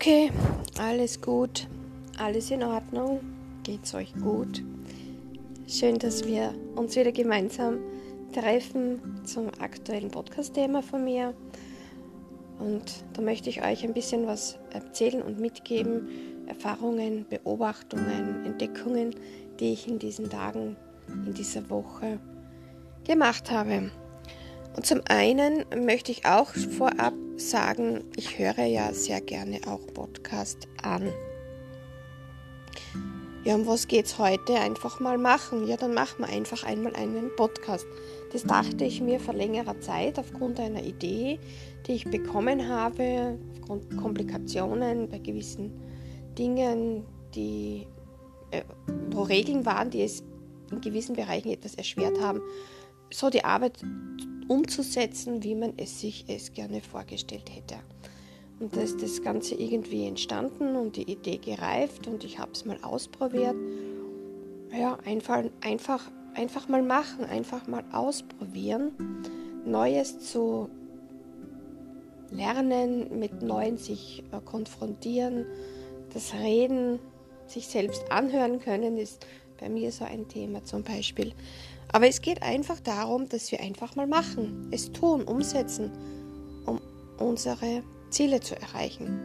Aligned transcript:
Okay, 0.00 0.32
alles 0.78 1.20
gut, 1.20 1.68
alles 2.16 2.50
in 2.50 2.62
Ordnung, 2.62 3.20
geht's 3.64 3.92
euch 3.92 4.14
gut? 4.14 4.62
Schön, 5.68 5.98
dass 5.98 6.24
wir 6.24 6.54
uns 6.74 6.96
wieder 6.96 7.12
gemeinsam 7.12 7.80
treffen 8.32 9.20
zum 9.26 9.48
aktuellen 9.60 10.10
Podcast-Thema 10.10 10.82
von 10.82 11.04
mir. 11.04 11.34
Und 12.58 13.04
da 13.12 13.20
möchte 13.20 13.50
ich 13.50 13.62
euch 13.62 13.84
ein 13.84 13.92
bisschen 13.92 14.26
was 14.26 14.58
erzählen 14.72 15.20
und 15.20 15.38
mitgeben, 15.38 16.08
Erfahrungen, 16.46 17.26
Beobachtungen, 17.28 18.46
Entdeckungen, 18.46 19.14
die 19.58 19.74
ich 19.74 19.86
in 19.86 19.98
diesen 19.98 20.30
Tagen, 20.30 20.78
in 21.26 21.34
dieser 21.34 21.68
Woche 21.68 22.18
gemacht 23.04 23.50
habe. 23.50 23.90
Und 24.74 24.86
zum 24.86 25.02
einen 25.10 25.66
möchte 25.76 26.10
ich 26.10 26.24
auch 26.24 26.54
vorab 26.54 27.12
sagen, 27.48 28.04
ich 28.16 28.38
höre 28.38 28.64
ja 28.64 28.92
sehr 28.92 29.20
gerne 29.20 29.60
auch 29.66 29.80
Podcast 29.94 30.68
an. 30.82 31.12
Ja, 33.44 33.54
um 33.54 33.66
was 33.66 33.88
geht's 33.88 34.18
heute? 34.18 34.54
Einfach 34.54 35.00
mal 35.00 35.16
machen. 35.16 35.66
Ja, 35.66 35.76
dann 35.76 35.94
machen 35.94 36.18
wir 36.18 36.28
einfach 36.28 36.62
einmal 36.62 36.94
einen 36.94 37.34
Podcast. 37.36 37.86
Das 38.32 38.44
dachte 38.44 38.84
ich 38.84 39.00
mir 39.00 39.18
vor 39.18 39.34
längerer 39.34 39.80
Zeit 39.80 40.18
aufgrund 40.18 40.60
einer 40.60 40.82
Idee, 40.82 41.38
die 41.86 41.92
ich 41.92 42.04
bekommen 42.04 42.68
habe, 42.68 43.38
aufgrund 43.60 43.96
Komplikationen 43.96 45.08
bei 45.08 45.18
gewissen 45.18 45.72
Dingen, 46.38 47.04
die, 47.34 47.86
äh, 48.50 48.62
wo 49.10 49.22
Regeln 49.22 49.64
waren, 49.64 49.90
die 49.90 50.02
es 50.02 50.22
in 50.70 50.80
gewissen 50.80 51.16
Bereichen 51.16 51.50
etwas 51.50 51.74
erschwert 51.74 52.20
haben, 52.20 52.40
so 53.10 53.30
die 53.30 53.44
Arbeit 53.44 53.82
umzusetzen, 54.50 55.44
wie 55.44 55.54
man 55.54 55.74
es 55.76 56.00
sich 56.00 56.24
es 56.26 56.52
gerne 56.52 56.80
vorgestellt 56.80 57.48
hätte. 57.54 57.76
Und 58.58 58.76
da 58.76 58.80
ist 58.80 59.00
das 59.00 59.22
Ganze 59.22 59.54
irgendwie 59.54 60.06
entstanden 60.06 60.74
und 60.74 60.96
die 60.96 61.10
Idee 61.10 61.38
gereift 61.38 62.08
und 62.08 62.24
ich 62.24 62.40
habe 62.40 62.50
es 62.52 62.64
mal 62.64 62.78
ausprobiert. 62.82 63.54
Ja, 64.76 64.98
einfach, 65.04 65.44
einfach, 65.60 66.10
einfach 66.34 66.68
mal 66.68 66.82
machen, 66.82 67.24
einfach 67.24 67.68
mal 67.68 67.84
ausprobieren, 67.92 68.90
Neues 69.64 70.18
zu 70.18 70.68
lernen, 72.30 73.20
mit 73.20 73.42
Neuen 73.42 73.76
sich 73.76 74.24
äh, 74.32 74.40
konfrontieren, 74.44 75.46
das 76.12 76.34
Reden, 76.34 76.98
sich 77.46 77.68
selbst 77.68 78.10
anhören 78.10 78.58
können, 78.58 78.96
ist 78.96 79.26
bei 79.60 79.68
mir 79.68 79.92
so 79.92 80.04
ein 80.04 80.26
Thema 80.28 80.64
zum 80.64 80.82
Beispiel. 80.82 81.32
Aber 81.92 82.06
es 82.08 82.20
geht 82.20 82.42
einfach 82.42 82.80
darum, 82.80 83.28
dass 83.28 83.50
wir 83.52 83.60
einfach 83.60 83.96
mal 83.96 84.06
machen, 84.06 84.68
es 84.70 84.92
tun, 84.92 85.22
umsetzen, 85.22 85.90
um 86.66 86.80
unsere 87.18 87.82
Ziele 88.10 88.40
zu 88.40 88.56
erreichen. 88.60 89.20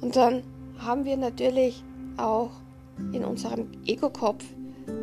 Und 0.00 0.16
dann 0.16 0.42
haben 0.78 1.04
wir 1.04 1.16
natürlich 1.16 1.82
auch 2.16 2.50
in 3.12 3.24
unserem 3.24 3.68
Ego-Kopf 3.86 4.44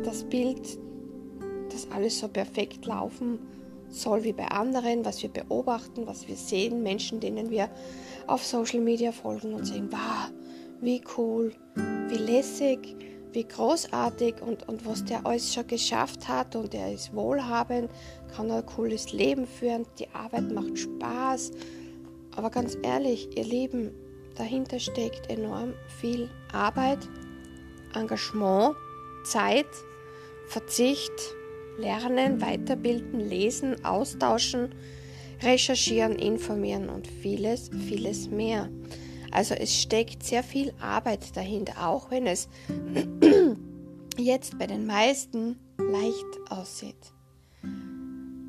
das 0.04 0.24
Bild, 0.24 0.78
dass 1.70 1.90
alles 1.90 2.18
so 2.18 2.28
perfekt 2.28 2.86
laufen 2.86 3.38
soll 3.90 4.24
wie 4.24 4.32
bei 4.32 4.48
anderen, 4.48 5.04
was 5.04 5.22
wir 5.22 5.30
beobachten, 5.30 6.06
was 6.06 6.28
wir 6.28 6.36
sehen, 6.36 6.82
Menschen, 6.82 7.20
denen 7.20 7.50
wir 7.50 7.70
auf 8.26 8.44
Social 8.44 8.80
Media 8.80 9.12
folgen 9.12 9.54
und 9.54 9.64
sehen, 9.64 9.88
wow, 9.90 10.30
wie 10.80 11.02
cool, 11.16 11.52
wie 12.08 12.16
lässig, 12.16 12.96
wie 13.32 13.46
großartig 13.46 14.40
und, 14.40 14.68
und 14.68 14.86
was 14.86 15.04
der 15.04 15.24
alles 15.26 15.52
schon 15.52 15.66
geschafft 15.66 16.28
hat 16.28 16.56
und 16.56 16.74
er 16.74 16.92
ist 16.92 17.14
wohlhabend, 17.14 17.90
kann 18.34 18.50
ein 18.50 18.64
cooles 18.66 19.12
Leben 19.12 19.46
führen, 19.46 19.86
die 19.98 20.08
Arbeit 20.14 20.50
macht 20.50 20.78
Spaß. 20.78 21.50
Aber 22.34 22.50
ganz 22.50 22.76
ehrlich, 22.82 23.28
ihr 23.36 23.44
Lieben, 23.44 23.90
dahinter 24.36 24.78
steckt 24.78 25.30
enorm 25.30 25.74
viel 26.00 26.30
Arbeit, 26.52 27.08
Engagement, 27.94 28.76
Zeit, 29.24 29.66
Verzicht, 30.46 31.12
Lernen, 31.78 32.40
Weiterbilden, 32.40 33.20
Lesen, 33.20 33.84
Austauschen, 33.84 34.74
Recherchieren, 35.42 36.16
Informieren 36.16 36.88
und 36.88 37.06
vieles, 37.06 37.70
vieles 37.88 38.28
mehr. 38.28 38.68
Also 39.30 39.54
es 39.54 39.74
steckt 39.74 40.22
sehr 40.22 40.42
viel 40.42 40.72
Arbeit 40.80 41.36
dahinter, 41.36 41.86
auch 41.86 42.10
wenn 42.10 42.26
es 42.26 42.48
jetzt 44.18 44.58
bei 44.58 44.66
den 44.66 44.86
meisten 44.86 45.58
leicht 45.78 46.50
aussieht. 46.50 47.12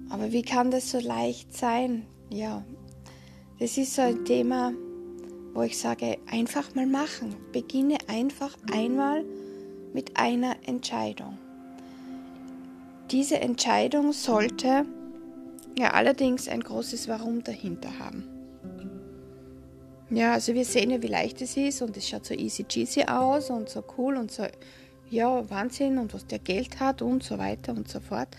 Aber 0.09 0.31
wie 0.31 0.41
kann 0.41 0.71
das 0.71 0.89
so 0.91 0.99
leicht 0.99 1.55
sein? 1.55 2.05
Ja, 2.29 2.63
das 3.59 3.77
ist 3.77 3.95
so 3.95 4.01
ein 4.01 4.25
Thema, 4.25 4.73
wo 5.53 5.61
ich 5.63 5.77
sage, 5.77 6.17
einfach 6.27 6.73
mal 6.75 6.87
machen. 6.87 7.35
Beginne 7.51 7.97
einfach 8.07 8.55
einmal 8.71 9.23
mit 9.93 10.17
einer 10.17 10.55
Entscheidung. 10.65 11.37
Diese 13.11 13.39
Entscheidung 13.39 14.13
sollte 14.13 14.85
ja 15.77 15.91
allerdings 15.91 16.47
ein 16.47 16.61
großes 16.61 17.07
Warum 17.07 17.43
dahinter 17.43 17.97
haben. 17.99 18.38
Ja, 20.11 20.33
also 20.33 20.55
wir 20.55 20.65
sehen 20.65 20.89
ja, 20.89 21.01
wie 21.03 21.07
leicht 21.07 21.39
es 21.41 21.55
ist 21.55 21.83
und 21.83 21.95
es 21.95 22.09
schaut 22.09 22.25
so 22.25 22.33
easy 22.33 22.63
cheesy 22.63 23.03
aus 23.03 23.51
und 23.51 23.69
so 23.69 23.83
cool 23.97 24.17
und 24.17 24.31
so, 24.31 24.43
ja, 25.11 25.47
Wahnsinn 25.49 25.99
und 25.99 26.13
was 26.13 26.25
der 26.25 26.39
Geld 26.39 26.79
hat 26.79 27.01
und 27.03 27.23
so 27.23 27.37
weiter 27.37 27.73
und 27.73 27.87
so 27.87 27.99
fort. 27.99 28.29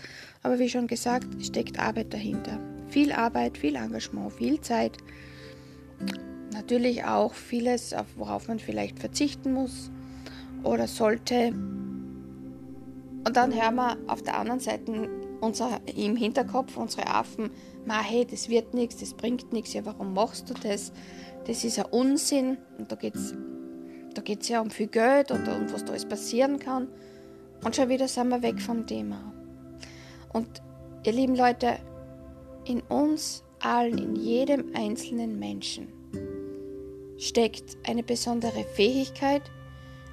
Aber 0.43 0.59
wie 0.59 0.69
schon 0.69 0.87
gesagt, 0.87 1.27
steckt 1.43 1.79
Arbeit 1.79 2.13
dahinter. 2.13 2.59
Viel 2.89 3.13
Arbeit, 3.13 3.57
viel 3.57 3.75
Engagement, 3.75 4.33
viel 4.33 4.59
Zeit. 4.59 4.97
Natürlich 6.53 7.05
auch 7.05 7.33
vieles, 7.33 7.95
worauf 8.17 8.49
man 8.49 8.59
vielleicht 8.59 8.99
verzichten 8.99 9.53
muss 9.53 9.89
oder 10.63 10.87
sollte. 10.87 11.53
Und 13.23 13.37
dann 13.37 13.53
hören 13.53 13.75
wir 13.75 13.97
auf 14.07 14.23
der 14.23 14.37
anderen 14.37 14.59
Seite 14.59 15.09
unser, 15.39 15.79
im 15.95 16.17
Hinterkopf 16.17 16.75
unsere 16.75 17.07
Affen, 17.07 17.49
ma 17.85 18.01
hey, 18.01 18.25
das 18.25 18.49
wird 18.49 18.73
nichts, 18.73 18.97
das 18.97 19.13
bringt 19.13 19.53
nichts, 19.53 19.73
ja, 19.73 19.85
warum 19.85 20.13
machst 20.13 20.49
du 20.49 20.53
das? 20.53 20.91
Das 21.47 21.63
ist 21.63 21.79
ein 21.79 21.85
Unsinn 21.85 22.57
und 22.77 22.91
da 22.91 22.95
geht 22.95 23.15
es 23.15 23.33
da 24.13 24.21
geht's 24.21 24.49
ja 24.49 24.61
um 24.61 24.69
viel 24.69 24.87
Geld 24.87 25.31
und 25.31 25.47
um 25.47 25.71
was 25.71 25.85
da 25.85 25.91
alles 25.91 26.05
passieren 26.05 26.59
kann. 26.59 26.87
Und 27.63 27.75
schon 27.75 27.89
wieder 27.89 28.07
sind 28.07 28.29
wir 28.29 28.41
weg 28.41 28.61
vom 28.61 28.85
Thema. 28.85 29.33
Und 30.33 30.61
ihr 31.05 31.13
lieben 31.13 31.35
Leute, 31.35 31.77
in 32.65 32.81
uns 32.81 33.43
allen, 33.59 33.97
in 33.97 34.15
jedem 34.15 34.75
einzelnen 34.75 35.39
Menschen 35.39 35.87
steckt 37.17 37.77
eine 37.87 38.03
besondere 38.03 38.63
Fähigkeit, 38.73 39.43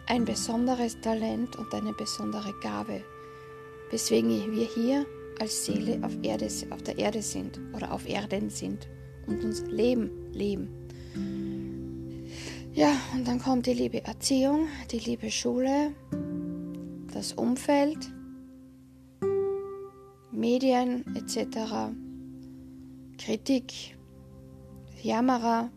ein 0.06 0.24
besonderes 0.24 1.00
Talent 1.00 1.56
und 1.56 1.72
eine 1.74 1.92
besondere 1.92 2.52
Gabe, 2.62 3.02
weswegen 3.90 4.52
wir 4.52 4.66
hier 4.66 5.06
als 5.40 5.64
Seele 5.66 6.00
auf, 6.02 6.16
Erde, 6.22 6.48
auf 6.70 6.82
der 6.82 6.98
Erde 6.98 7.22
sind 7.22 7.60
oder 7.74 7.92
auf 7.92 8.08
Erden 8.08 8.50
sind 8.50 8.88
und 9.26 9.44
uns 9.44 9.62
Leben 9.66 10.10
leben. 10.32 10.68
Ja, 12.74 12.92
und 13.14 13.26
dann 13.26 13.40
kommt 13.40 13.66
die 13.66 13.72
liebe 13.72 14.04
Erziehung, 14.04 14.68
die 14.90 15.00
liebe 15.00 15.30
Schule, 15.30 15.92
das 17.12 17.32
Umfeld, 17.32 18.12
Medien 20.30 21.04
etc., 21.16 21.92
Kritik, 23.18 23.96
Jammerer, 25.02 25.70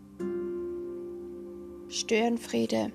Störenfriede. 1.89 2.91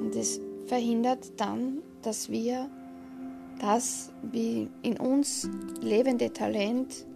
Und 0.00 0.14
das 0.14 0.40
verhindert 0.66 1.32
dann, 1.40 1.82
dass 2.02 2.30
wir 2.30 2.70
das 3.58 4.10
wie 4.22 4.68
in 4.82 4.98
uns 4.98 5.48
lebende 5.80 6.32
Talent 6.32 7.06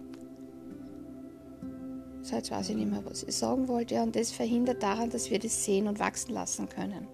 so, 2.22 2.36
jetzt 2.36 2.52
weiß 2.52 2.70
ich 2.70 2.76
nicht 2.76 2.88
mehr, 2.88 3.04
was 3.04 3.24
ich 3.24 3.34
sagen 3.34 3.66
wollte. 3.66 4.00
und 4.00 4.14
das 4.14 4.30
verhindert 4.30 4.82
daran, 4.82 5.10
dass 5.10 5.30
wir 5.30 5.40
das 5.40 5.64
sehen 5.64 5.88
und 5.88 5.98
wachsen 5.98 6.32
lassen 6.32 6.68
können. 6.68 7.08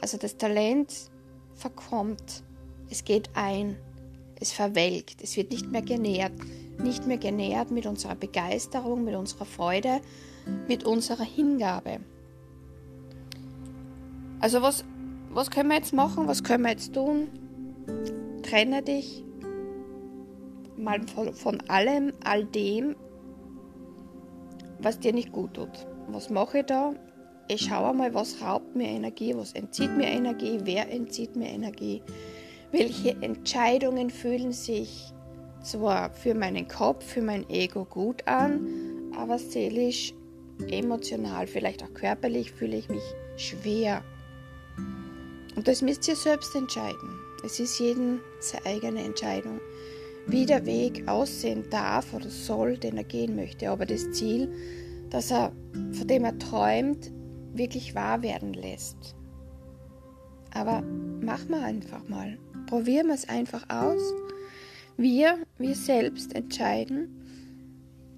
Also 0.00 0.18
das 0.18 0.36
Talent 0.36 0.92
verkommt, 1.54 2.42
es 2.90 3.04
geht 3.04 3.30
ein, 3.34 3.76
es 4.40 4.50
verwelkt, 4.50 5.22
es 5.22 5.36
wird 5.36 5.52
nicht 5.52 5.70
mehr 5.70 5.82
genährt. 5.82 6.32
Nicht 6.82 7.06
mehr 7.06 7.18
genährt 7.18 7.70
mit 7.70 7.86
unserer 7.86 8.16
Begeisterung, 8.16 9.04
mit 9.04 9.14
unserer 9.14 9.44
Freude, 9.44 10.00
mit 10.66 10.82
unserer 10.82 11.22
Hingabe. 11.22 12.00
Also 14.40 14.60
was, 14.60 14.84
was 15.30 15.52
können 15.52 15.68
wir 15.68 15.76
jetzt 15.76 15.92
machen? 15.92 16.26
Was 16.26 16.42
können 16.42 16.64
wir 16.64 16.72
jetzt 16.72 16.92
tun? 16.92 17.28
Trenne 18.44 18.82
dich 18.82 19.24
mal 20.76 21.00
von, 21.14 21.32
von 21.32 21.60
allem, 21.68 22.12
all 22.24 22.44
dem, 22.44 22.94
was 24.80 25.00
dir 25.00 25.12
nicht 25.12 25.32
gut 25.32 25.54
tut. 25.54 25.86
Was 26.08 26.28
mache 26.30 26.58
ich 26.58 26.66
da? 26.66 26.94
Ich 27.48 27.62
schaue 27.62 27.94
mal, 27.94 28.12
was 28.14 28.40
raubt 28.42 28.76
mir 28.76 28.88
Energie, 28.88 29.34
was 29.34 29.52
entzieht 29.52 29.96
mir 29.96 30.06
Energie, 30.06 30.58
wer 30.64 30.90
entzieht 30.90 31.36
mir 31.36 31.48
Energie, 31.48 32.02
welche 32.70 33.10
Entscheidungen 33.22 34.10
fühlen 34.10 34.52
sich 34.52 35.12
zwar 35.62 36.10
für 36.10 36.34
meinen 36.34 36.68
Kopf, 36.68 37.04
für 37.04 37.22
mein 37.22 37.48
Ego 37.48 37.84
gut 37.84 38.26
an, 38.26 39.12
aber 39.16 39.38
seelisch 39.38 40.12
emotional, 40.68 41.46
vielleicht 41.46 41.82
auch 41.82 41.94
körperlich 41.94 42.52
fühle 42.52 42.76
ich 42.76 42.88
mich 42.88 43.02
schwer. 43.36 44.02
Und 45.56 45.66
das 45.66 45.82
müsst 45.82 46.06
ihr 46.08 46.16
selbst 46.16 46.54
entscheiden. 46.54 47.23
Es 47.44 47.60
ist 47.60 47.78
jeden 47.78 48.20
seine 48.40 48.64
eigene 48.64 49.04
Entscheidung, 49.04 49.60
wie 50.26 50.46
der 50.46 50.64
Weg 50.64 51.06
aussehen 51.06 51.64
darf 51.68 52.14
oder 52.14 52.30
soll, 52.30 52.78
den 52.78 52.96
er 52.96 53.04
gehen 53.04 53.36
möchte. 53.36 53.68
Aber 53.68 53.84
das 53.84 54.10
Ziel, 54.12 54.50
das 55.10 55.30
er, 55.30 55.52
von 55.92 56.06
dem 56.06 56.24
er 56.24 56.38
träumt, 56.38 57.10
wirklich 57.52 57.94
wahr 57.94 58.22
werden 58.22 58.54
lässt. 58.54 59.14
Aber 60.54 60.82
machen 61.20 61.50
wir 61.50 61.62
einfach 61.62 62.08
mal. 62.08 62.38
Probieren 62.66 63.08
wir 63.08 63.14
es 63.14 63.28
einfach 63.28 63.68
aus. 63.68 64.14
Wir, 64.96 65.38
wir 65.58 65.74
selbst 65.74 66.34
entscheiden, 66.34 67.20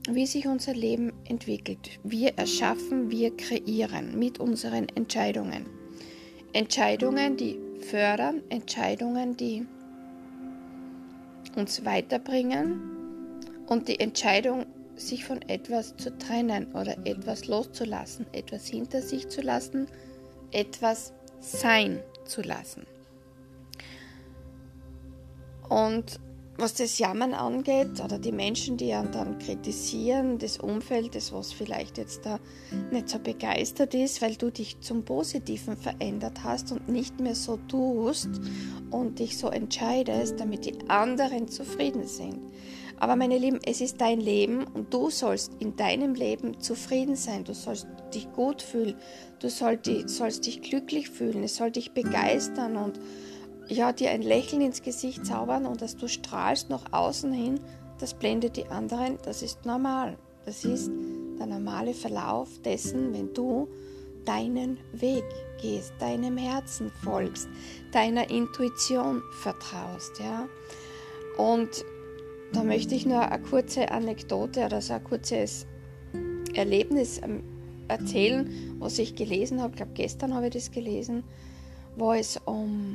wie 0.09 0.27
sich 0.27 0.47
unser 0.47 0.75
Leben 0.75 1.13
entwickelt. 1.25 1.99
Wir 2.05 2.39
erschaffen, 2.39 3.11
wir 3.11 3.37
kreieren 3.37 4.17
mit 4.19 4.39
unseren 4.39 4.89
Entscheidungen. 4.91 5.67
Entscheidungen, 6.53 7.37
die 7.37 7.66
fördern, 7.91 8.43
Entscheidungen, 8.49 9.37
die 9.37 9.67
uns 11.57 11.85
weiterbringen 11.85 12.81
und 13.67 13.89
die 13.89 14.01
Entscheidung, 14.01 14.67
sich 14.97 15.27
von 15.27 15.43
etwas 15.43 15.95
zu 15.99 16.17
trennen 16.17 16.73
oder 16.73 16.97
etwas 17.05 17.49
loszulassen, 17.49 18.25
etwas 18.33 18.67
hinter 18.67 19.03
sich 19.03 19.29
zu 19.29 19.43
lassen, 19.43 19.89
etwas 20.53 21.13
sein 21.41 22.01
zu 22.25 22.41
lassen. 22.41 22.87
Und 25.69 26.19
was 26.59 26.75
das 26.75 26.99
Jammern 26.99 27.35
angeht 27.35 28.01
oder 28.03 28.19
die 28.19 28.33
Menschen, 28.33 28.77
die 28.77 28.93
einen 28.93 29.13
dann 29.13 29.39
kritisieren, 29.39 30.39
das 30.39 30.59
Umfeld, 30.59 31.15
das 31.15 31.33
was 31.33 31.53
vielleicht 31.53 31.99
jetzt 31.99 32.25
da 32.25 32.39
nicht 32.91 33.09
so 33.09 33.19
begeistert 33.19 33.95
ist, 33.95 34.23
weil 34.23 34.37
du 34.37 34.51
dich 34.51 34.81
zum 34.81 35.05
Positiven 35.05 35.77
verändert 35.77 36.45
hast 36.45 36.73
und 36.73 36.89
nicht 36.89 37.21
mehr 37.21 37.35
so 37.35 37.59
tust 37.69 38.31
und 38.91 39.19
dich 39.19 39.37
so 39.37 39.49
entscheidest, 39.49 40.41
damit 40.41 40.65
die 40.65 40.89
anderen 40.89 41.49
zufrieden 41.49 42.07
sind. 42.07 42.39
Aber 42.99 43.17
meine 43.17 43.37
Lieben, 43.37 43.61
es 43.65 43.81
ist 43.81 44.01
dein 44.01 44.21
Leben 44.21 44.65
und 44.65 44.93
du 44.93 45.11
sollst 45.11 45.53
in 45.59 45.77
deinem 45.77 46.15
Leben 46.15 46.61
zufrieden 46.61 47.15
sein. 47.15 47.45
Du 47.45 47.53
sollst 47.53 47.87
dich 48.15 48.33
gut 48.33 48.63
fühlen. 48.63 48.95
Du 49.39 49.51
sollst 49.51 50.47
dich 50.47 50.63
glücklich 50.63 51.11
fühlen. 51.11 51.43
Es 51.43 51.57
soll 51.57 51.71
dich 51.71 51.93
begeistern 51.93 52.77
und 52.77 52.99
ja, 53.69 53.93
dir 53.93 54.11
ein 54.11 54.23
Lächeln 54.23 54.63
ins 54.63 54.83
Gesicht 54.83 55.27
zaubern 55.27 55.67
und 55.67 55.83
dass 55.83 55.97
du 55.97 56.09
strahlst 56.09 56.71
nach 56.71 56.93
außen 56.93 57.33
hin, 57.33 57.61
das 57.99 58.15
blendet 58.15 58.57
die 58.57 58.67
anderen, 58.67 59.19
das 59.25 59.43
ist 59.43 59.65
normal. 59.65 60.17
Das 60.45 60.65
ist 60.65 60.91
der 61.39 61.47
normale 61.47 61.93
Verlauf 61.93 62.49
dessen, 62.65 63.13
wenn 63.13 63.35
du 63.35 63.69
deinen 64.25 64.79
Weg 64.93 65.25
gehst, 65.61 65.93
deinem 65.99 66.37
Herzen 66.37 66.91
folgst, 67.03 67.49
deiner 67.93 68.31
Intuition 68.31 69.23
vertraust, 69.41 70.13
ja. 70.21 70.47
Und 71.37 71.85
da 72.53 72.63
möchte 72.63 72.95
ich 72.95 73.07
nur 73.07 73.21
eine 73.21 73.43
kurze 73.43 73.91
Anekdote 73.91 74.65
oder 74.65 74.81
so 74.81 74.95
ein 74.95 75.05
kurzes 75.05 75.67
Erlebnis 76.55 77.21
ähm, 77.23 77.43
erzählen, 77.89 78.77
was 78.79 78.99
ich 78.99 79.15
gelesen 79.15 79.61
habe. 79.61 79.73
Ich 79.73 79.77
glaube, 79.77 79.93
gestern 79.95 80.35
habe 80.35 80.47
ich 80.47 80.55
das 80.55 80.71
gelesen, 80.71 81.25
wo 81.97 82.13
es 82.13 82.41
um 82.45 82.95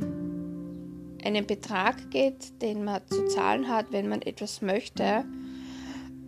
einen 1.23 1.45
Betrag 1.45 2.11
geht, 2.11 2.61
den 2.61 2.83
man 2.83 3.01
zu 3.07 3.25
zahlen 3.27 3.67
hat, 3.67 3.91
wenn 3.91 4.07
man 4.07 4.21
etwas 4.21 4.61
möchte, 4.61 5.25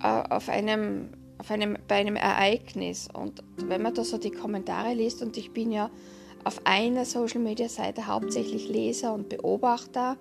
äh, 0.01 0.23
auf 0.29 0.49
einem, 0.49 1.09
auf 1.37 1.51
einem, 1.51 1.77
bei 1.87 1.95
einem 1.95 2.15
Ereignis. 2.15 3.07
Und 3.11 3.43
wenn 3.57 3.81
man 3.81 3.93
da 3.93 4.03
so 4.03 4.17
die 4.17 4.31
Kommentare 4.31 4.93
liest, 4.93 5.21
und 5.21 5.37
ich 5.37 5.51
bin 5.51 5.71
ja 5.71 5.89
auf 6.43 6.61
einer 6.65 7.05
Social-Media-Seite 7.05 8.07
hauptsächlich 8.07 8.67
Leser 8.67 9.13
und 9.13 9.29
Beobachter, 9.29 10.17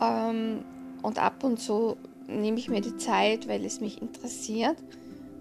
ähm, 0.00 0.64
und 1.02 1.18
ab 1.18 1.44
und 1.44 1.58
zu 1.60 1.96
nehme 2.26 2.58
ich 2.58 2.68
mir 2.68 2.80
die 2.80 2.96
Zeit, 2.96 3.48
weil 3.48 3.64
es 3.64 3.80
mich 3.80 4.00
interessiert, 4.02 4.76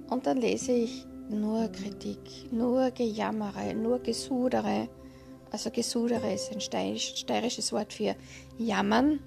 und 0.10 0.28
dann 0.28 0.38
lese 0.38 0.72
ich 0.72 1.06
nur 1.30 1.68
Kritik, 1.70 2.20
nur 2.52 2.92
Gejammere, 2.92 3.74
nur 3.74 4.00
Gesudere 4.00 4.88
also 5.56 5.72
Gesudere 5.72 6.34
ist 6.34 6.52
ein 6.52 6.60
steirisches 6.60 7.72
Wort 7.72 7.94
für 7.94 8.16
jammern. 8.57 9.22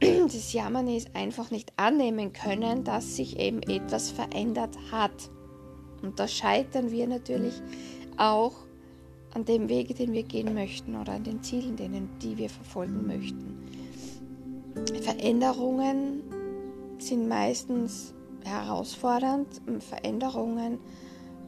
Das 0.00 0.52
Jammern 0.52 0.86
ist 0.86 1.08
einfach 1.14 1.50
nicht 1.50 1.72
annehmen 1.78 2.34
können, 2.34 2.84
dass 2.84 3.16
sich 3.16 3.38
eben 3.38 3.62
etwas 3.62 4.10
verändert 4.10 4.76
hat. 4.92 5.30
Und 6.02 6.20
da 6.20 6.28
scheitern 6.28 6.90
wir 6.90 7.06
natürlich 7.06 7.54
auch 8.18 8.52
an 9.32 9.46
dem 9.46 9.70
Wege, 9.70 9.94
den 9.94 10.12
wir 10.12 10.24
gehen 10.24 10.52
möchten 10.52 10.94
oder 10.94 11.12
an 11.12 11.24
den 11.24 11.42
Zielen, 11.42 11.76
denen, 11.76 12.10
die 12.20 12.36
wir 12.36 12.50
verfolgen 12.50 13.06
möchten. 13.06 13.56
Veränderungen 15.00 16.22
sind 16.98 17.28
meistens 17.28 18.12
herausfordernd. 18.44 19.62
Veränderungen 19.78 20.80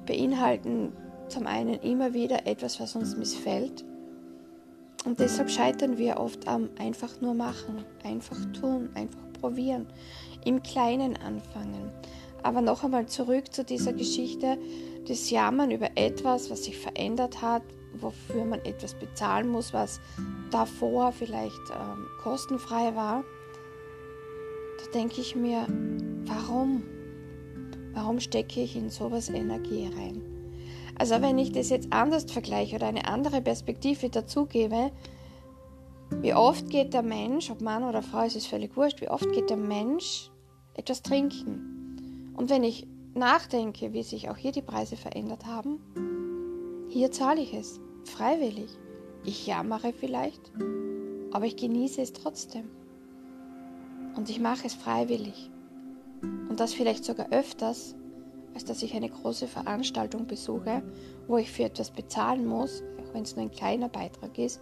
beinhalten 0.06 0.94
zum 1.28 1.46
einen 1.46 1.74
immer 1.80 2.14
wieder 2.14 2.46
etwas, 2.46 2.80
was 2.80 2.96
uns 2.96 3.14
missfällt 3.14 3.84
und 5.08 5.20
deshalb 5.20 5.50
scheitern 5.50 5.96
wir 5.96 6.18
oft 6.18 6.46
am 6.46 6.68
einfach 6.78 7.22
nur 7.22 7.32
machen, 7.32 7.82
einfach 8.04 8.36
tun, 8.52 8.90
einfach 8.94 9.18
probieren, 9.40 9.86
im 10.44 10.62
Kleinen 10.62 11.16
anfangen. 11.16 11.90
Aber 12.42 12.60
noch 12.60 12.84
einmal 12.84 13.06
zurück 13.06 13.50
zu 13.50 13.64
dieser 13.64 13.94
Geschichte 13.94 14.58
des 15.08 15.30
Jammern 15.30 15.70
über 15.70 15.88
etwas, 15.94 16.50
was 16.50 16.64
sich 16.64 16.76
verändert 16.76 17.40
hat, 17.40 17.62
wofür 17.94 18.44
man 18.44 18.62
etwas 18.66 18.92
bezahlen 18.92 19.48
muss, 19.48 19.72
was 19.72 19.98
davor 20.50 21.12
vielleicht 21.12 21.70
ähm, 21.70 22.04
kostenfrei 22.22 22.94
war. 22.94 23.24
Da 24.78 24.90
denke 24.92 25.22
ich 25.22 25.34
mir, 25.34 25.66
warum? 26.26 26.82
Warum 27.94 28.20
stecke 28.20 28.60
ich 28.60 28.76
in 28.76 28.90
sowas 28.90 29.30
Energie 29.30 29.88
rein? 29.96 30.37
Also 30.98 31.22
wenn 31.22 31.38
ich 31.38 31.52
das 31.52 31.70
jetzt 31.70 31.92
anders 31.92 32.30
vergleiche 32.30 32.76
oder 32.76 32.88
eine 32.88 33.06
andere 33.06 33.40
Perspektive 33.40 34.10
dazugebe, 34.10 34.90
wie 36.20 36.34
oft 36.34 36.68
geht 36.70 36.92
der 36.94 37.02
Mensch, 37.02 37.50
ob 37.50 37.60
Mann 37.60 37.84
oder 37.84 38.02
Frau, 38.02 38.24
ist 38.24 38.34
es 38.34 38.46
völlig 38.46 38.76
wurscht, 38.76 39.00
wie 39.00 39.08
oft 39.08 39.30
geht 39.32 39.50
der 39.50 39.56
Mensch 39.56 40.30
etwas 40.74 41.02
trinken? 41.02 42.32
Und 42.36 42.50
wenn 42.50 42.64
ich 42.64 42.86
nachdenke, 43.14 43.92
wie 43.92 44.02
sich 44.02 44.28
auch 44.28 44.36
hier 44.36 44.52
die 44.52 44.62
Preise 44.62 44.96
verändert 44.96 45.46
haben, 45.46 45.78
hier 46.88 47.12
zahle 47.12 47.42
ich 47.42 47.54
es, 47.54 47.80
freiwillig. 48.04 48.70
Ich 49.24 49.46
jammere 49.46 49.92
vielleicht, 49.92 50.52
aber 51.32 51.44
ich 51.44 51.56
genieße 51.56 52.00
es 52.00 52.12
trotzdem. 52.12 52.70
Und 54.16 54.30
ich 54.30 54.40
mache 54.40 54.66
es 54.66 54.74
freiwillig. 54.74 55.50
Und 56.22 56.58
das 56.58 56.74
vielleicht 56.74 57.04
sogar 57.04 57.30
öfters, 57.30 57.94
als 58.58 58.64
dass 58.64 58.82
ich 58.82 58.96
eine 58.96 59.08
große 59.08 59.46
Veranstaltung 59.46 60.26
besuche, 60.26 60.82
wo 61.28 61.36
ich 61.36 61.48
für 61.48 61.62
etwas 61.62 61.92
bezahlen 61.92 62.44
muss, 62.44 62.82
auch 62.98 63.14
wenn 63.14 63.22
es 63.22 63.36
nur 63.36 63.44
ein 63.44 63.52
kleiner 63.52 63.88
Beitrag 63.88 64.36
ist, 64.36 64.60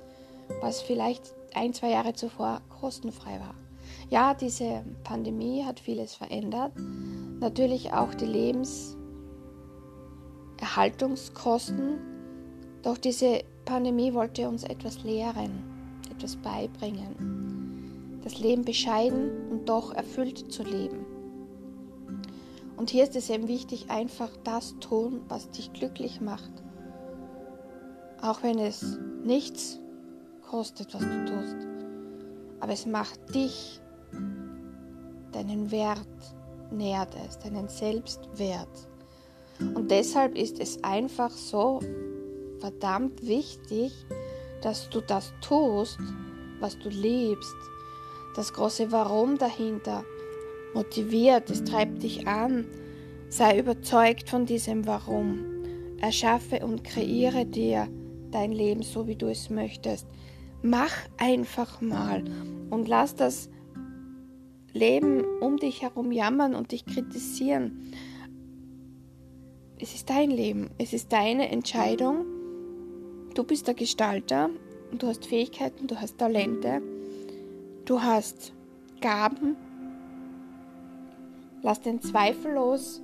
was 0.60 0.82
vielleicht 0.82 1.32
ein, 1.54 1.72
zwei 1.72 1.92
Jahre 1.92 2.12
zuvor 2.12 2.60
kostenfrei 2.68 3.40
war. 3.40 3.54
Ja, 4.10 4.34
diese 4.34 4.84
Pandemie 5.02 5.64
hat 5.64 5.80
vieles 5.80 6.14
verändert. 6.14 6.72
Natürlich 7.40 7.94
auch 7.94 8.12
die 8.12 8.26
Lebenserhaltungskosten. 10.58 11.98
Doch 12.82 12.98
diese 12.98 13.44
Pandemie 13.64 14.12
wollte 14.12 14.46
uns 14.46 14.62
etwas 14.62 15.04
lehren, 15.04 15.64
etwas 16.10 16.36
beibringen. 16.36 18.20
Das 18.22 18.38
Leben 18.38 18.62
bescheiden 18.62 19.30
und 19.50 19.70
doch 19.70 19.94
erfüllt 19.94 20.52
zu 20.52 20.64
leben. 20.64 21.15
Und 22.76 22.90
hier 22.90 23.04
ist 23.04 23.16
es 23.16 23.30
eben 23.30 23.49
wichtig, 23.49 23.90
einfach 23.90 24.30
das 24.45 24.75
tun, 24.80 25.23
was 25.28 25.50
dich 25.50 25.73
glücklich 25.73 26.21
macht. 26.21 26.52
Auch 28.21 28.42
wenn 28.42 28.59
es 28.59 28.99
nichts 29.25 29.78
kostet, 30.42 30.92
was 30.95 31.02
du 31.02 31.25
tust. 31.25 31.56
Aber 32.61 32.73
es 32.73 32.87
macht 32.87 33.35
dich, 33.35 33.80
deinen 35.33 35.71
Wert, 35.71 36.06
nährt 36.71 37.14
es, 37.26 37.38
deinen 37.38 37.68
Selbstwert. 37.68 38.88
Und 39.59 39.90
deshalb 39.90 40.37
ist 40.37 40.59
es 40.61 40.83
einfach 40.85 41.30
so 41.30 41.80
verdammt 42.61 43.26
wichtig, 43.26 43.92
dass 44.62 44.88
du 44.90 45.00
das 45.00 45.33
tust, 45.40 45.99
was 46.61 46.78
du 46.78 46.88
liebst. 46.88 47.54
Das 48.35 48.52
große 48.52 48.90
Warum 48.92 49.38
dahinter 49.38 50.04
motiviert, 50.76 51.49
es 51.49 51.64
treibt 51.64 52.02
dich 52.02 52.28
an. 52.28 52.66
Sei 53.30 53.59
überzeugt 53.59 54.28
von 54.28 54.45
diesem 54.45 54.87
Warum. 54.87 55.38
Erschaffe 56.00 56.64
und 56.64 56.85
kreiere 56.85 57.47
dir 57.47 57.88
dein 58.30 58.52
Leben 58.52 58.83
so, 58.83 59.09
wie 59.09 59.16
du 59.16 59.26
es 59.28 59.49
möchtest. 59.49 60.06
Mach 60.62 60.92
einfach 61.16 61.80
mal 61.80 62.23
und 62.68 62.88
lass 62.88 63.14
das 63.14 63.49
Leben 64.75 65.25
um 65.40 65.56
dich 65.56 65.80
herum 65.80 66.12
jammern 66.12 66.54
und 66.54 66.73
dich 66.73 66.85
kritisieren. 66.85 67.92
es 69.78 69.95
ist 69.95 70.11
dein 70.11 70.30
Leben, 70.30 70.71
es 70.78 70.92
ist 70.92 71.11
deine 71.12 71.49
Entscheidung. 71.50 72.26
Du 73.35 73.45
bist 73.45 73.66
der 73.66 73.75
Gestalter 73.75 74.50
und 74.90 75.02
du 75.02 75.06
hast 75.06 75.26
Fähigkeiten, 75.26 75.87
du 75.87 75.99
hast 75.99 76.18
Talente, 76.18 76.83
du 77.87 78.02
hast 78.02 78.52
Gaben. 79.00 79.56
Lass 81.62 81.80
den 81.80 82.00
Zweifel 82.00 82.54
los, 82.54 83.02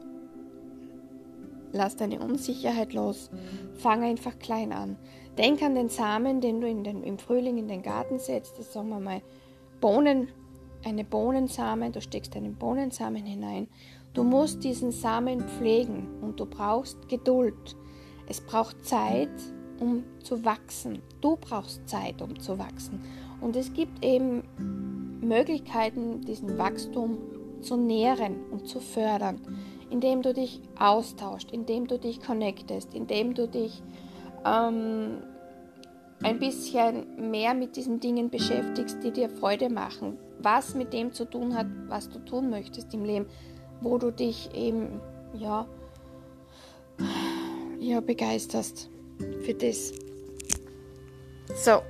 lass 1.73 1.97
deine 1.97 2.21
Unsicherheit 2.21 2.93
los, 2.93 3.31
fang 3.75 4.03
einfach 4.03 4.39
klein 4.39 4.73
an. 4.73 4.97
Denk 5.39 5.63
an 5.63 5.75
den 5.75 5.89
Samen, 5.89 6.41
den 6.41 6.61
du 6.61 6.67
den, 6.67 7.03
im 7.03 7.19
Frühling 7.19 7.59
in 7.59 7.69
den 7.69 7.83
Garten 7.83 8.19
setzt, 8.19 8.59
das 8.59 8.73
sagen 8.73 8.91
wir 8.91 9.01
mal 9.01 9.23
Bohnen, 9.81 10.29
eine 10.85 11.05
Bohnensamen, 11.05 11.93
du 11.93 12.01
steckst 12.01 12.37
einen 12.37 12.57
Bohnensamen 12.57 13.25
hinein. 13.25 13.69
Du 14.15 14.25
musst 14.25 14.63
diesen 14.63 14.93
Samen 14.93 15.41
pflegen 15.41 16.07
und 16.21 16.39
du 16.39 16.47
brauchst 16.47 17.09
Geduld. 17.09 17.77
Es 18.27 18.41
braucht 18.41 18.85
Zeit, 18.85 19.31
um 19.81 20.05
zu 20.23 20.45
wachsen. 20.45 21.01
Du 21.21 21.37
brauchst 21.37 21.89
Zeit, 21.89 22.21
um 22.21 22.39
zu 22.39 22.59
wachsen. 22.59 23.01
Und 23.41 23.57
es 23.57 23.73
gibt 23.73 24.05
eben 24.05 24.43
Möglichkeiten, 25.21 26.21
diesen 26.21 26.59
Wachstum 26.59 27.19
zu 27.63 27.77
nähren 27.77 28.45
und 28.51 28.69
zu 28.69 28.81
fördern, 28.81 29.41
indem 29.91 30.23
du 30.23 30.33
dich 30.33 30.61
austauscht, 30.79 31.51
indem 31.53 31.87
du 31.87 31.99
dich 31.99 32.21
connectest, 32.21 32.95
indem 32.95 33.35
du 33.35 33.49
dich 33.49 33.83
ähm, 34.45 35.23
ein 36.23 36.39
bisschen 36.39 37.31
mehr 37.31 37.55
mit 37.55 37.77
diesen 37.77 38.01
Dingen 38.01 38.31
beschäftigst, 38.31 39.03
die 39.03 39.11
dir 39.11 39.29
Freude 39.29 39.69
machen, 39.69 40.19
was 40.39 40.75
mit 40.75 40.93
dem 40.93 41.13
zu 41.13 41.25
tun 41.25 41.57
hat, 41.57 41.67
was 41.89 42.09
du 42.09 42.19
tun 42.21 42.51
möchtest 42.51 42.95
im 42.95 43.05
Leben, 43.05 43.27
wo 43.81 43.99
du 43.99 44.11
dich 44.11 44.55
eben 44.55 45.01
ja, 45.35 45.67
ja 47.81 48.01
begeisterst 48.01 48.89
für 49.41 49.55
das. 49.55 49.93
So. 51.55 51.83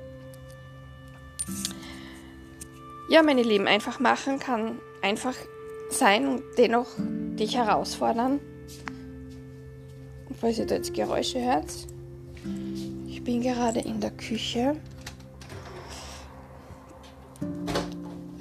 Ja, 3.10 3.22
meine 3.22 3.42
Lieben, 3.42 3.66
einfach 3.66 4.00
machen 4.00 4.38
kann 4.38 4.80
einfach 5.02 5.34
sein 5.92 6.26
und 6.26 6.42
dennoch 6.58 6.88
dich 6.98 7.56
herausfordern. 7.56 8.40
falls 10.40 10.58
ihr 10.58 10.66
da 10.66 10.74
jetzt 10.76 10.94
Geräusche 10.94 11.40
hört, 11.40 11.70
ich 13.06 13.22
bin 13.22 13.42
gerade 13.42 13.80
in 13.80 14.00
der 14.00 14.10
Küche. 14.10 14.76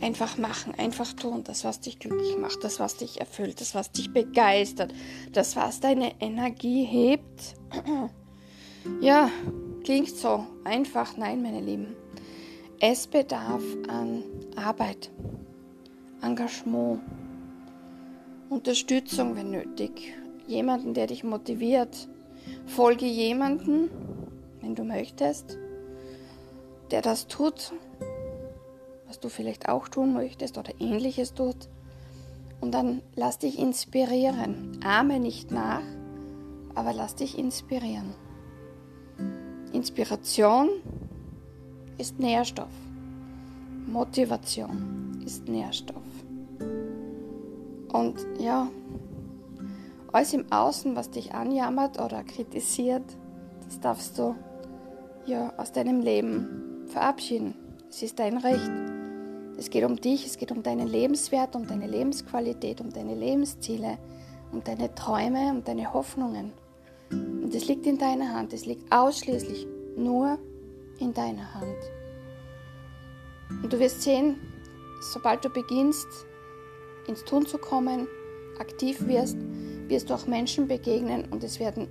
Einfach 0.02 0.38
machen, 0.40 0.74
einfach 0.78 1.14
tun, 1.14 1.44
das, 1.44 1.64
was 1.64 1.80
dich 1.80 2.00
glücklich 2.00 2.36
macht, 2.38 2.64
das, 2.64 2.80
was 2.80 2.98
dich 2.98 3.20
erfüllt, 3.20 3.62
das, 3.62 3.76
was 3.76 3.92
dich 3.92 4.12
begeistert, 4.12 4.92
das, 5.32 5.56
was 5.56 5.80
deine 5.80 6.20
Energie 6.20 6.84
hebt. 6.86 7.56
Ja, 9.00 9.30
klingt 9.84 10.10
so 10.10 10.44
einfach. 10.64 11.16
Nein, 11.16 11.44
meine 11.44 11.62
Lieben. 11.62 11.96
Es 12.80 13.06
bedarf 13.06 13.62
an 13.88 14.24
Arbeit, 14.56 15.12
Engagement, 16.24 17.00
Unterstützung, 18.52 19.38
wenn 19.38 19.52
nötig. 19.52 20.14
Jemanden, 20.46 20.94
der 20.94 21.08
dich 21.08 21.24
motiviert. 21.24 22.10
Folge 22.66 23.06
jemanden, 23.06 23.90
wenn 24.60 24.76
du 24.76 24.84
möchtest, 24.84 25.58
der 26.92 27.02
das 27.02 27.28
tut, 27.28 27.72
was 29.08 29.22
du 29.22 29.30
vielleicht 29.30 29.70
auch 29.70 29.88
tun 29.88 30.12
möchtest 30.12 30.58
oder 30.58 30.74
ähnliches 30.82 31.34
tut. 31.34 31.70
Und 32.60 32.74
dann 32.74 33.02
lass 33.16 33.40
dich 33.40 33.58
inspirieren. 33.58 34.78
Ahme 34.84 35.22
nicht 35.22 35.52
nach, 35.52 35.84
aber 36.76 36.92
lass 36.92 37.16
dich 37.16 37.38
inspirieren. 37.40 38.14
Inspiration 39.72 40.68
ist 41.98 42.20
Nährstoff. 42.20 42.74
Motivation 43.88 45.22
ist 45.26 45.48
Nährstoff. 45.48 46.01
Und 48.02 48.26
ja, 48.40 48.68
alles 50.12 50.34
im 50.34 50.52
Außen, 50.52 50.96
was 50.96 51.12
dich 51.12 51.36
anjammert 51.36 52.02
oder 52.02 52.24
kritisiert, 52.24 53.04
das 53.64 53.80
darfst 53.80 54.18
du 54.18 54.36
ja, 55.28 55.54
aus 55.58 55.72
deinem 55.72 56.02
Leben 56.02 56.88
verabschieden. 56.88 57.54
Es 57.92 58.02
ist 58.02 58.18
dein 58.18 58.38
Recht. 58.38 58.72
Es 59.56 59.70
geht 59.70 59.84
um 59.84 59.98
dich, 59.98 60.26
es 60.26 60.38
geht 60.38 60.52
um 60.52 60.64
deinen 60.64 60.88
Lebenswert, 60.88 61.56
um 61.56 61.68
deine 61.68 61.86
Lebensqualität, 61.86 62.82
um 62.82 62.92
deine 62.92 63.14
Lebensziele, 63.14 64.00
um 64.52 64.64
deine 64.64 64.96
Träume, 64.96 65.52
um 65.52 65.64
deine 65.64 65.94
Hoffnungen. 65.94 66.54
Und 67.12 67.54
es 67.54 67.68
liegt 67.68 67.86
in 67.86 68.00
deiner 68.00 68.34
Hand. 68.34 68.52
Es 68.52 68.66
liegt 68.66 68.92
ausschließlich 68.92 69.68
nur 69.96 70.40
in 70.98 71.14
deiner 71.14 71.54
Hand. 71.54 71.78
Und 73.62 73.72
du 73.72 73.78
wirst 73.78 74.02
sehen, 74.02 74.38
sobald 75.14 75.46
du 75.46 75.50
beginnst, 75.50 76.08
ins 77.08 77.24
Tun 77.26 77.46
zu 77.46 77.58
kommen, 77.58 78.08
aktiv 78.60 79.08
wirst, 79.08 79.38
wirst 79.88 80.10
du 80.10 80.14
auch 80.14 80.28
Menschen 80.28 80.68
begegnen 80.68 81.26
und 81.32 81.44
es 81.44 81.60
werden 81.60 81.88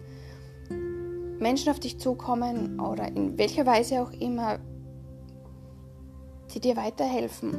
Menschen 1.39 1.71
auf 1.71 1.81
dich 1.81 1.99
zukommen 1.99 2.79
oder 2.81 3.09
in 3.09 3.39
welcher 3.39 3.67
Weise 3.67 4.03
auch 4.03 4.13
immer, 4.13 4.59
die 6.55 6.61
dir 6.61 6.77
weiterhelfen, 6.77 7.53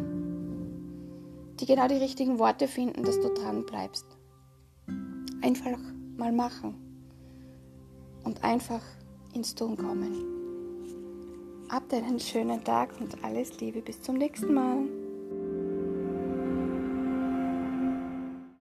die 1.60 1.66
genau 1.66 1.88
die 1.88 1.96
richtigen 1.96 2.40
Worte 2.40 2.68
finden, 2.68 3.04
dass 3.04 3.20
du 3.20 3.34
dran 3.34 3.66
bleibst. 3.66 4.06
Einfach 5.42 5.80
mal 6.18 6.32
machen 6.32 6.76
und 8.24 8.44
einfach 8.44 8.82
ins 9.34 9.56
Tun 9.56 9.78
kommen. 9.78 10.42
Habt 11.70 11.94
einen 11.94 12.20
schönen 12.20 12.64
Tag 12.64 13.00
und 13.00 13.24
alles 13.24 13.60
Liebe. 13.60 13.82
Bis 13.82 14.02
zum 14.02 14.18
nächsten 14.18 14.54
Mal. 14.54 15.01